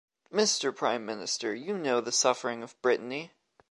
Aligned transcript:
Mister 0.31 0.71
Prime 0.71 1.05
Minister, 1.05 1.53
you 1.53 1.77
know 1.77 2.01
the 2.01 2.11
suffering 2.11 2.63
of 2.63 2.75
Brittany. 2.81 3.33